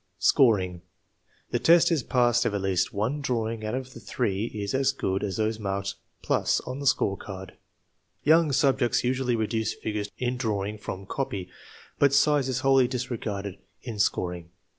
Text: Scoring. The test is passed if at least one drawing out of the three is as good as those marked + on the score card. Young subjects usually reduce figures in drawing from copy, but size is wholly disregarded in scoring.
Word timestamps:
Scoring. 0.17 0.81
The 1.51 1.59
test 1.59 1.91
is 1.91 2.01
passed 2.01 2.43
if 2.47 2.55
at 2.55 2.61
least 2.61 2.91
one 2.91 3.21
drawing 3.21 3.63
out 3.63 3.75
of 3.75 3.93
the 3.93 3.99
three 3.99 4.45
is 4.45 4.73
as 4.73 4.91
good 4.93 5.23
as 5.23 5.37
those 5.37 5.59
marked 5.59 5.93
+ 6.13 6.29
on 6.65 6.79
the 6.79 6.87
score 6.87 7.15
card. 7.15 7.53
Young 8.23 8.51
subjects 8.51 9.03
usually 9.03 9.35
reduce 9.35 9.75
figures 9.75 10.09
in 10.17 10.37
drawing 10.37 10.79
from 10.79 11.05
copy, 11.05 11.49
but 11.99 12.15
size 12.15 12.49
is 12.49 12.61
wholly 12.61 12.87
disregarded 12.87 13.59
in 13.83 13.99
scoring. 13.99 14.49